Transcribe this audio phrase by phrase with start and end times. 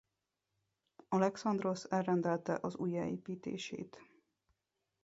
[1.09, 4.01] Alexandrosz elrendelte az újjáépítését.